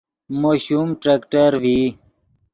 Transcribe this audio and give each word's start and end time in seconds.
مو 0.39 0.51
شوم 0.63 0.87
ٹریکٹر 1.01 1.49
ڤئی 1.63 1.81